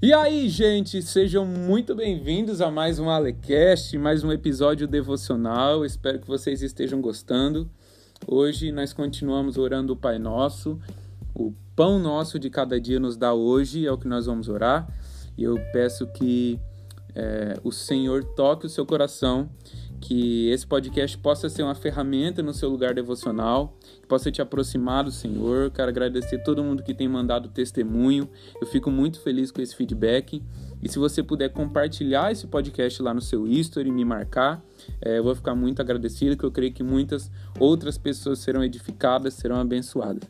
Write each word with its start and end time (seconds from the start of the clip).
E 0.00 0.12
aí, 0.12 0.48
gente, 0.48 1.02
sejam 1.02 1.44
muito 1.44 1.92
bem-vindos 1.92 2.60
a 2.60 2.70
mais 2.70 3.00
um 3.00 3.10
Alecast, 3.10 3.98
mais 3.98 4.22
um 4.22 4.30
episódio 4.30 4.86
devocional. 4.86 5.84
Espero 5.84 6.20
que 6.20 6.26
vocês 6.28 6.62
estejam 6.62 7.00
gostando. 7.00 7.68
Hoje 8.24 8.70
nós 8.70 8.92
continuamos 8.92 9.58
orando 9.58 9.94
o 9.94 9.96
Pai 9.96 10.16
Nosso. 10.16 10.78
O 11.34 11.52
pão 11.74 11.98
nosso 11.98 12.38
de 12.38 12.48
cada 12.48 12.80
dia 12.80 13.00
nos 13.00 13.16
dá 13.16 13.34
hoje, 13.34 13.88
é 13.88 13.90
o 13.90 13.98
que 13.98 14.06
nós 14.06 14.26
vamos 14.26 14.48
orar. 14.48 14.88
E 15.36 15.42
eu 15.42 15.56
peço 15.72 16.06
que 16.06 16.60
é, 17.12 17.58
o 17.64 17.72
Senhor 17.72 18.22
toque 18.22 18.66
o 18.66 18.68
seu 18.68 18.86
coração 18.86 19.50
que 20.00 20.48
esse 20.50 20.66
podcast 20.66 21.18
possa 21.18 21.48
ser 21.48 21.62
uma 21.62 21.74
ferramenta 21.74 22.42
no 22.42 22.54
seu 22.54 22.68
lugar 22.68 22.94
devocional, 22.94 23.76
que 24.00 24.06
possa 24.06 24.30
te 24.30 24.40
aproximar 24.40 25.04
do 25.04 25.10
Senhor. 25.10 25.70
Quero 25.70 25.88
agradecer 25.88 26.38
todo 26.38 26.62
mundo 26.62 26.82
que 26.82 26.94
tem 26.94 27.08
mandado 27.08 27.48
testemunho. 27.48 28.28
Eu 28.60 28.66
fico 28.66 28.90
muito 28.90 29.20
feliz 29.20 29.50
com 29.50 29.60
esse 29.60 29.74
feedback. 29.74 30.42
E 30.82 30.88
se 30.88 30.98
você 30.98 31.22
puder 31.22 31.48
compartilhar 31.50 32.30
esse 32.30 32.46
podcast 32.46 33.02
lá 33.02 33.12
no 33.12 33.20
seu 33.20 33.46
history 33.46 33.88
e 33.88 33.92
me 33.92 34.04
marcar, 34.04 34.62
é, 35.00 35.18
eu 35.18 35.24
vou 35.24 35.34
ficar 35.34 35.54
muito 35.54 35.82
agradecido, 35.82 36.36
que 36.36 36.44
eu 36.44 36.52
creio 36.52 36.72
que 36.72 36.82
muitas 36.82 37.30
outras 37.58 37.98
pessoas 37.98 38.38
serão 38.38 38.62
edificadas, 38.62 39.34
serão 39.34 39.56
abençoadas. 39.56 40.28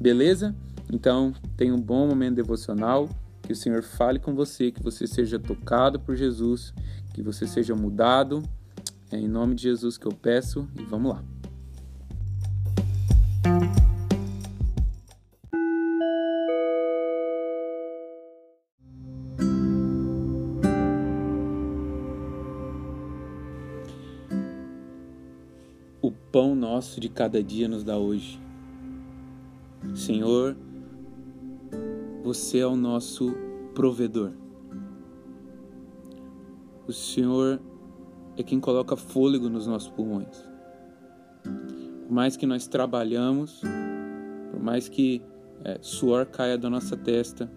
Beleza? 0.00 0.54
Então, 0.90 1.34
tenha 1.56 1.74
um 1.74 1.80
bom 1.80 2.06
momento 2.08 2.36
devocional. 2.36 3.08
Que 3.42 3.52
o 3.52 3.56
Senhor 3.56 3.82
fale 3.82 4.18
com 4.18 4.32
você, 4.34 4.70
que 4.70 4.82
você 4.82 5.06
seja 5.06 5.38
tocado 5.38 5.98
por 5.98 6.14
Jesus, 6.14 6.72
que 7.12 7.20
você 7.20 7.48
seja 7.48 7.74
mudado 7.74 8.42
é 9.10 9.18
em 9.18 9.28
nome 9.28 9.54
de 9.54 9.62
Jesus 9.62 9.98
que 9.98 10.06
eu 10.06 10.12
peço 10.12 10.68
e 10.78 10.84
vamos 10.84 11.12
lá. 11.12 11.24
O 26.00 26.12
pão 26.30 26.54
nosso 26.54 27.00
de 27.00 27.08
cada 27.08 27.42
dia 27.42 27.66
nos 27.66 27.82
dá 27.82 27.98
hoje. 27.98 28.40
Senhor, 29.94 30.56
você 32.22 32.58
é 32.58 32.66
o 32.66 32.76
nosso 32.76 33.34
provedor. 33.74 34.32
O 36.86 36.92
Senhor 36.92 37.60
é 38.40 38.42
quem 38.42 38.58
coloca 38.58 38.96
fôlego 38.96 39.48
nos 39.48 39.66
nossos 39.66 39.88
pulmões. 39.88 40.48
Por 41.42 42.12
mais 42.12 42.36
que 42.36 42.46
nós 42.46 42.66
trabalhamos, 42.66 43.60
por 44.50 44.60
mais 44.60 44.88
que 44.88 45.22
é, 45.64 45.78
suor 45.80 46.26
caia 46.26 46.56
da 46.56 46.68
nossa 46.68 46.96
testa, 46.96 47.50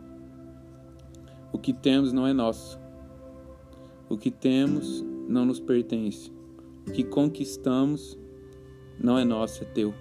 o 1.52 1.58
que 1.58 1.74
temos 1.74 2.12
não 2.12 2.28
é 2.28 2.34
nosso. 2.34 2.80
O 4.10 4.18
que 4.18 4.30
temos 4.30 5.04
não 5.28 5.46
nos 5.46 5.60
pertence. 5.60 6.32
O 6.88 6.92
que 6.92 7.04
conquistamos 7.04 8.18
não 9.00 9.18
é 9.18 9.24
nosso, 9.24 9.64
é 9.64 9.66
teu. 9.66 9.94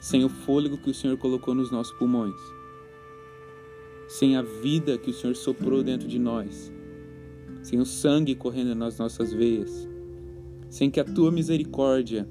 Sem 0.00 0.24
o 0.24 0.28
fôlego 0.28 0.78
que 0.78 0.90
o 0.90 0.94
Senhor 0.94 1.16
colocou 1.16 1.54
nos 1.54 1.70
nossos 1.70 1.92
pulmões, 1.94 2.40
sem 4.06 4.36
a 4.36 4.42
vida 4.42 4.96
que 4.96 5.10
o 5.10 5.14
Senhor 5.14 5.34
soprou 5.34 5.82
dentro 5.82 6.06
de 6.06 6.18
nós, 6.18 6.72
sem 7.62 7.80
o 7.80 7.84
sangue 7.84 8.34
correndo 8.34 8.74
nas 8.74 8.98
nossas 8.98 9.32
veias, 9.32 9.88
sem 10.70 10.90
que 10.90 11.00
a 11.00 11.04
tua 11.04 11.30
misericórdia 11.30 12.28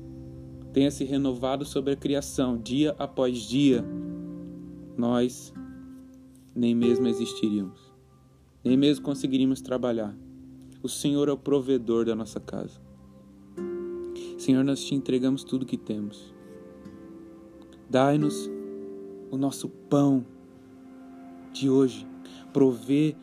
tenha 0.74 0.92
se 0.92 1.04
renovado 1.04 1.66
sobre 1.66 1.94
a 1.94 1.96
criação 1.96 2.58
dia 2.58 2.96
após 2.98 3.40
dia, 3.40 3.84
nós 4.96 5.54
nem 6.56 6.76
mesmo 6.76 7.08
existiríamos, 7.08 7.80
nem 8.64 8.78
mesmo 8.78 9.04
conseguiríamos 9.04 9.62
trabalhar. 9.62 10.16
O 10.82 10.90
Senhor 10.90 11.28
é 11.28 11.32
o 11.32 11.38
provedor 11.38 12.06
da 12.06 12.16
nossa 12.16 12.40
casa. 12.40 12.80
Senhor, 14.38 14.64
nós 14.64 14.84
te 14.84 14.94
entregamos 14.94 15.44
tudo 15.44 15.66
que 15.66 15.78
temos. 15.78 16.34
Dai-nos 17.90 18.50
o 19.32 19.38
nosso 19.38 19.68
pão 19.68 20.26
de 21.52 21.70
hoje. 21.70 22.08
Provê 22.54 23.16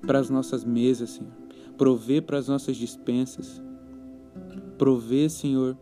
para 0.00 0.18
as 0.18 0.30
nossas 0.30 0.64
mesas, 0.64 1.10
Senhor 1.10 1.45
Provê 1.76 2.20
para 2.20 2.38
as 2.38 2.48
nossas 2.48 2.76
dispensas. 2.76 3.62
Provê, 4.78 5.28
Senhor, 5.28 5.76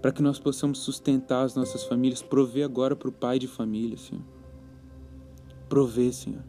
para 0.00 0.12
que 0.12 0.22
nós 0.22 0.38
possamos 0.38 0.78
sustentar 0.78 1.44
as 1.44 1.54
nossas 1.54 1.84
famílias. 1.84 2.22
Provê 2.22 2.62
agora 2.62 2.94
para 2.94 3.08
o 3.08 3.12
pai 3.12 3.38
de 3.38 3.46
família, 3.46 3.96
Senhor. 3.96 4.24
Provê, 5.68 6.12
Senhor. 6.12 6.44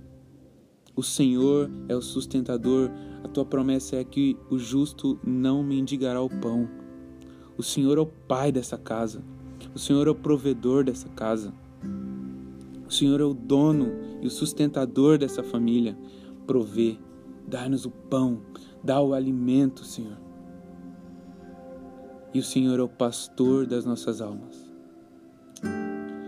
O 0.96 1.04
Senhor 1.04 1.70
é 1.88 1.96
o 1.96 2.02
sustentador. 2.02 2.90
A 3.24 3.28
tua 3.28 3.46
promessa 3.46 3.96
é 3.96 4.04
que 4.04 4.38
o 4.50 4.58
justo 4.58 5.20
não 5.24 5.64
mendigará 5.64 6.22
o 6.22 6.30
pão. 6.30 6.68
O 7.58 7.64
Senhor 7.64 7.98
é 7.98 8.02
o 8.02 8.06
pai 8.06 8.52
dessa 8.52 8.78
casa. 8.78 9.24
O 9.74 9.80
Senhor 9.80 10.08
é 10.08 10.12
o 10.12 10.16
provedor 10.16 10.84
dessa 10.84 11.10
casa. 11.10 11.54
O 12.88 12.92
Senhor 12.92 13.20
é 13.20 13.24
o 13.24 13.34
dono 13.34 13.92
e 14.22 14.28
o 14.28 14.32
sustentador 14.32 15.18
dessa 15.18 15.44
família. 15.44 15.98
Provê. 16.46 16.98
Dá-nos 17.48 17.86
o 17.86 17.92
pão, 17.92 18.42
dá 18.84 19.02
o 19.02 19.14
alimento, 19.14 19.86
Senhor. 19.86 20.18
E 22.34 22.40
o 22.40 22.44
Senhor 22.44 22.80
é 22.80 22.84
o 22.84 22.90
pastor 22.90 23.66
das 23.66 23.86
nossas 23.86 24.22
almas. 24.22 24.68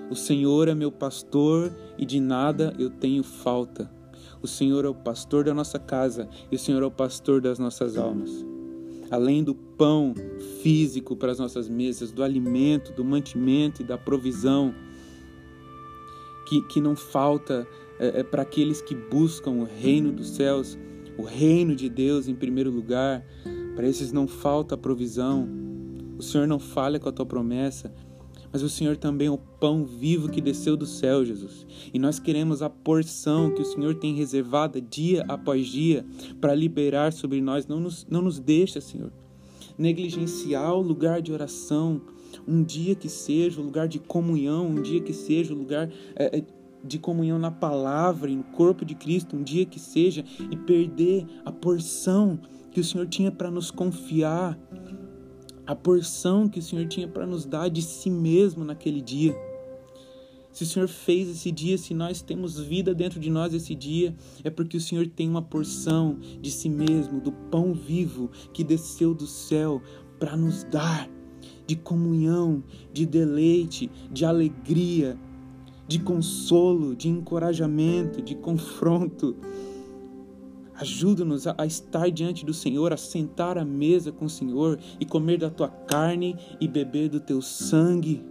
O 0.10 0.16
Senhor 0.16 0.68
é 0.68 0.74
meu 0.74 0.92
pastor 0.92 1.72
e 1.98 2.06
de 2.06 2.20
nada 2.20 2.74
eu 2.80 2.90
tenho 2.90 3.22
falta. 3.22 3.92
O 4.42 4.48
Senhor 4.48 4.86
é 4.86 4.88
o 4.88 4.96
pastor 4.96 5.44
da 5.44 5.54
nossa 5.54 5.78
casa 5.78 6.28
e 6.52 6.56
o 6.56 6.60
Senhor 6.60 6.82
é 6.82 6.86
o 6.86 6.92
pastor 6.92 7.42
das 7.42 7.60
nossas 7.60 7.98
almas. 7.98 8.32
Além 9.12 9.44
do 9.44 9.54
pão 9.54 10.16
físico 10.62 11.16
para 11.16 11.32
as 11.32 11.40
nossas 11.40 11.68
mesas, 11.68 12.12
do 12.12 12.24
alimento, 12.24 12.94
do 12.94 13.04
mantimento 13.04 13.82
e 13.82 13.86
da 13.86 13.98
provisão 13.98 14.74
que, 16.48 16.62
que 16.64 16.82
não 16.82 16.96
falta 16.96 17.68
é, 18.00 18.22
é, 18.22 18.24
para 18.24 18.42
aqueles 18.42 18.82
que 18.82 18.96
buscam 18.96 19.52
o 19.52 19.64
reino 19.64 20.12
dos 20.12 20.30
céus, 20.30 20.78
o 21.20 21.24
reino 21.24 21.76
de 21.76 21.90
Deus 21.90 22.30
em 22.30 22.36
primeiro 22.36 22.72
lugar. 22.72 23.26
Para 23.76 23.88
esses 23.88 24.12
não 24.12 24.28
falta 24.28 24.78
provisão. 24.78 25.48
O 26.18 26.24
Senhor 26.24 26.48
não 26.48 26.60
falha 26.60 27.00
com 27.00 27.10
a 27.10 27.12
tua 27.12 27.26
promessa, 27.26 27.94
mas 28.52 28.62
o 28.62 28.70
Senhor 28.70 28.98
também 28.98 29.28
é 29.28 29.32
o 29.32 29.38
pão 29.38 29.86
vivo 29.86 30.30
que 30.30 30.42
desceu 30.42 30.76
do 30.76 30.86
céu, 30.86 31.24
Jesus. 31.24 31.66
E 31.94 32.00
nós 32.00 32.20
queremos 32.20 32.62
a 32.62 32.70
porção 32.70 33.54
que 33.54 33.62
o 33.62 33.66
Senhor 33.66 33.96
tem 33.96 34.16
reservada 34.16 34.82
dia 34.82 35.24
após 35.28 35.68
dia 35.68 36.06
para 36.42 36.56
liberar 36.56 37.14
sobre 37.14 37.42
nós. 37.42 37.68
Não 37.68 37.80
nos, 37.80 38.08
não 38.10 38.22
nos 38.22 38.40
deixa, 38.40 38.82
Senhor, 38.82 39.12
negligenciar 39.78 40.74
o 40.74 40.82
lugar 40.82 41.22
de 41.22 41.32
oração, 41.32 42.02
um 42.48 42.64
dia 42.64 42.96
que 42.96 43.08
seja 43.08 43.62
o 43.62 43.64
lugar 43.64 43.88
de 43.88 44.00
comunhão, 44.00 44.68
um 44.68 44.82
dia 44.82 45.00
que 45.00 45.14
seja 45.14 45.54
o 45.54 45.58
lugar 45.58 45.90
é, 46.16 46.44
de 46.84 46.98
comunhão 46.98 47.38
na 47.38 47.52
palavra 47.52 48.30
e 48.30 48.36
no 48.36 48.44
corpo 48.44 48.86
de 48.86 48.96
Cristo, 48.96 49.36
um 49.36 49.44
dia 49.44 49.66
que 49.66 49.80
seja, 49.80 50.24
e 50.52 50.56
perder 50.56 51.26
a 51.46 51.52
porção 51.52 52.40
que 52.72 52.80
o 52.80 52.84
Senhor 52.84 53.08
tinha 53.08 53.32
para 53.32 53.52
nos 53.52 53.72
confiar, 53.72 54.58
a 55.66 55.76
porção 55.76 56.48
que 56.48 56.60
o 56.60 56.64
Senhor 56.64 56.88
tinha 56.88 57.08
para 57.08 57.26
nos 57.26 57.46
dar 57.46 57.70
de 57.70 57.82
si 57.82 58.10
mesmo 58.10 58.64
naquele 58.66 59.02
dia. 59.02 59.36
Se 60.52 60.64
o 60.64 60.66
Senhor 60.66 60.88
fez 60.88 61.30
esse 61.30 61.52
dia, 61.52 61.78
se 61.78 61.94
nós 61.94 62.22
temos 62.22 62.60
vida 62.60 62.94
dentro 62.94 63.20
de 63.20 63.30
nós 63.30 63.54
esse 63.54 63.76
dia, 63.76 64.16
é 64.44 64.50
porque 64.50 64.78
o 64.78 64.82
Senhor 64.82 65.08
tem 65.08 65.30
uma 65.30 65.44
porção 65.44 66.18
de 66.42 66.50
si 66.50 66.68
mesmo, 66.68 67.22
do 67.22 67.32
pão 67.32 67.74
vivo 67.74 68.32
que 68.52 68.64
desceu 68.64 69.14
do 69.14 69.28
céu 69.28 69.82
para 70.18 70.36
nos 70.36 70.64
dar 70.64 71.10
de 71.70 71.76
comunhão, 71.76 72.64
de 72.92 73.06
deleite, 73.06 73.92
de 74.12 74.26
alegria, 74.26 75.16
de 75.90 75.98
consolo, 75.98 76.96
de 76.96 77.10
encorajamento, 77.10 78.22
de 78.22 78.36
confronto. 78.36 79.36
Ajuda-nos 80.76 81.48
a, 81.48 81.66
estar 81.66 82.12
diante 82.12 82.46
do 82.46 82.54
Senhor, 82.54 82.94
a 82.94 82.98
sentar 82.98 83.58
à 83.58 83.66
mesa 83.66 84.12
com 84.12 84.26
o 84.26 84.30
Senhor 84.30 84.78
e 85.00 85.06
comer 85.06 85.40
da 85.40 85.50
tua 85.50 85.68
carne 85.68 86.38
e 86.62 86.68
beber 86.68 87.10
do 87.10 87.20
teu 87.20 87.42
sangue. 87.42 88.24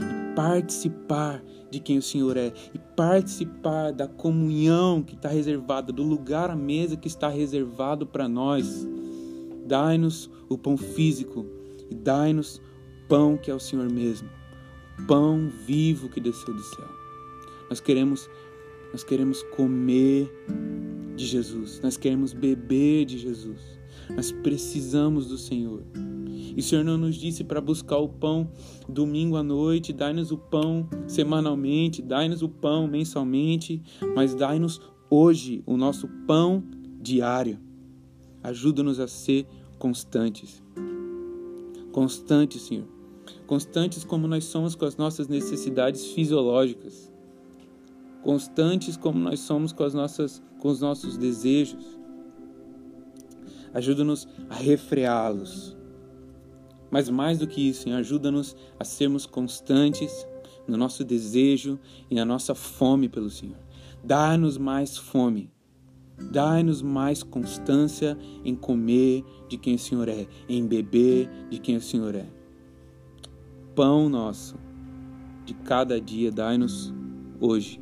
E 0.00 0.34
participar 0.34 1.44
de 1.70 1.78
quem 1.78 1.98
o 1.98 2.02
Senhor 2.02 2.36
é 2.36 2.52
e 2.74 2.78
participar 2.96 3.92
da 3.92 4.08
comunhão 4.08 5.04
que 5.04 5.14
está 5.14 5.28
reservada, 5.28 5.92
do 5.92 6.02
lugar 6.02 6.50
à 6.50 6.56
mesa 6.56 6.96
que 6.96 7.06
está 7.06 7.28
reservado 7.28 8.04
para 8.04 8.28
nós. 8.28 8.84
Dai-nos 9.64 10.28
o 10.48 10.58
pão 10.58 10.76
físico 10.76 11.46
e 11.88 11.94
dai-nos 11.94 12.56
o 12.56 13.08
pão 13.08 13.36
que 13.36 13.48
é 13.48 13.54
o 13.54 13.60
Senhor 13.60 13.88
mesmo 13.88 14.39
pão 15.06 15.50
vivo 15.66 16.08
que 16.08 16.20
desceu 16.20 16.54
do 16.54 16.62
céu. 16.62 16.88
Nós 17.68 17.80
queremos 17.80 18.28
nós 18.92 19.04
queremos 19.04 19.42
comer 19.54 20.28
de 21.14 21.24
Jesus, 21.24 21.80
nós 21.80 21.96
queremos 21.96 22.32
beber 22.32 23.04
de 23.04 23.18
Jesus. 23.18 23.80
mas 24.14 24.32
precisamos 24.32 25.28
do 25.28 25.38
Senhor. 25.38 25.82
E 25.94 26.58
o 26.58 26.62
Senhor 26.62 26.84
não 26.84 26.98
nos 26.98 27.14
disse 27.14 27.44
para 27.44 27.60
buscar 27.60 27.98
o 27.98 28.08
pão 28.08 28.50
domingo 28.88 29.36
à 29.36 29.42
noite, 29.42 29.92
dai-nos 29.92 30.32
o 30.32 30.38
pão 30.38 30.88
semanalmente, 31.06 32.02
dai-nos 32.02 32.42
o 32.42 32.48
pão 32.48 32.88
mensalmente, 32.88 33.80
mas 34.16 34.34
dai-nos 34.34 34.80
hoje 35.08 35.62
o 35.64 35.76
nosso 35.76 36.08
pão 36.26 36.64
diário. 37.00 37.58
Ajuda-nos 38.42 38.98
a 38.98 39.06
ser 39.06 39.46
constantes. 39.78 40.62
Constantes, 41.92 42.62
Senhor. 42.62 42.99
Constantes 43.50 44.04
como 44.04 44.28
nós 44.28 44.44
somos 44.44 44.76
com 44.76 44.84
as 44.84 44.96
nossas 44.96 45.26
necessidades 45.26 46.06
fisiológicas. 46.06 47.12
Constantes 48.22 48.96
como 48.96 49.18
nós 49.18 49.40
somos 49.40 49.72
com, 49.72 49.82
as 49.82 49.92
nossas, 49.92 50.40
com 50.60 50.68
os 50.68 50.80
nossos 50.80 51.16
desejos. 51.16 51.98
Ajuda-nos 53.74 54.28
a 54.48 54.54
refreá-los 54.54 55.80
mas 56.90 57.08
mais 57.08 57.38
do 57.38 57.46
que 57.46 57.68
isso, 57.68 57.88
ajuda-nos 57.90 58.56
a 58.78 58.84
sermos 58.84 59.24
constantes 59.24 60.26
no 60.66 60.76
nosso 60.76 61.04
desejo 61.04 61.78
e 62.10 62.14
na 62.14 62.24
nossa 62.24 62.54
fome 62.54 63.08
pelo 63.08 63.30
Senhor. 63.30 63.58
Dá-nos 64.02 64.58
mais 64.58 64.96
fome. 64.96 65.52
Dá-nos 66.32 66.82
mais 66.82 67.22
constância 67.22 68.18
em 68.44 68.54
comer 68.54 69.24
de 69.48 69.56
quem 69.56 69.76
o 69.76 69.78
Senhor 69.78 70.08
é, 70.08 70.26
em 70.48 70.66
beber 70.66 71.30
de 71.48 71.58
quem 71.58 71.76
o 71.76 71.80
Senhor 71.80 72.14
é. 72.14 72.39
Pão 73.74 74.08
nosso 74.08 74.58
de 75.44 75.54
cada 75.54 76.00
dia, 76.00 76.30
dai-nos 76.30 76.94
hoje. 77.40 77.80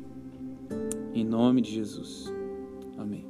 Em 1.13 1.23
nome 1.23 1.61
de 1.61 1.71
Jesus. 1.71 2.31
Amém. 2.97 3.25